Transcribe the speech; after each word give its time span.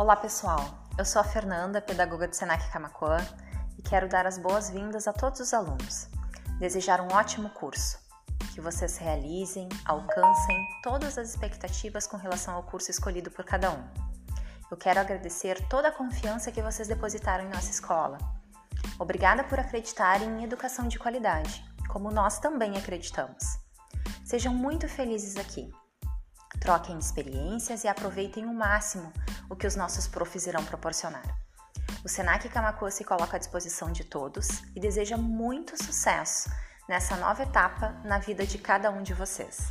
Olá 0.00 0.16
pessoal, 0.16 0.64
eu 0.96 1.04
sou 1.04 1.20
a 1.20 1.24
Fernanda, 1.24 1.78
pedagoga 1.78 2.26
do 2.26 2.34
Senac 2.34 2.72
Camacuã 2.72 3.18
e 3.76 3.82
quero 3.82 4.08
dar 4.08 4.26
as 4.26 4.38
boas-vindas 4.38 5.06
a 5.06 5.12
todos 5.12 5.40
os 5.40 5.52
alunos. 5.52 6.08
Desejar 6.58 7.02
um 7.02 7.12
ótimo 7.12 7.50
curso, 7.50 7.98
que 8.54 8.62
vocês 8.62 8.96
realizem, 8.96 9.68
alcancem 9.84 10.56
todas 10.82 11.18
as 11.18 11.28
expectativas 11.28 12.06
com 12.06 12.16
relação 12.16 12.54
ao 12.54 12.62
curso 12.62 12.90
escolhido 12.90 13.30
por 13.30 13.44
cada 13.44 13.72
um. 13.72 13.84
Eu 14.70 14.76
quero 14.78 15.00
agradecer 15.00 15.68
toda 15.68 15.88
a 15.88 15.92
confiança 15.92 16.50
que 16.50 16.62
vocês 16.62 16.88
depositaram 16.88 17.44
em 17.44 17.50
nossa 17.50 17.70
escola. 17.70 18.16
Obrigada 18.98 19.44
por 19.44 19.60
acreditarem 19.60 20.30
em 20.30 20.44
educação 20.44 20.88
de 20.88 20.98
qualidade, 20.98 21.62
como 21.90 22.10
nós 22.10 22.38
também 22.38 22.78
acreditamos. 22.78 23.44
Sejam 24.24 24.54
muito 24.54 24.88
felizes 24.88 25.36
aqui. 25.36 25.70
Troquem 26.70 27.00
experiências 27.00 27.82
e 27.82 27.88
aproveitem 27.88 28.46
o 28.46 28.54
máximo 28.54 29.12
o 29.48 29.56
que 29.56 29.66
os 29.66 29.74
nossos 29.74 30.06
profs 30.06 30.46
irão 30.46 30.64
proporcionar. 30.64 31.36
O 32.04 32.08
Senac 32.08 32.48
Camacuã 32.48 32.88
se 32.92 33.02
coloca 33.02 33.36
à 33.36 33.40
disposição 33.40 33.90
de 33.90 34.04
todos 34.04 34.62
e 34.76 34.78
deseja 34.78 35.16
muito 35.16 35.76
sucesso 35.76 36.48
nessa 36.88 37.16
nova 37.16 37.42
etapa 37.42 38.00
na 38.04 38.20
vida 38.20 38.46
de 38.46 38.56
cada 38.56 38.88
um 38.88 39.02
de 39.02 39.12
vocês. 39.12 39.68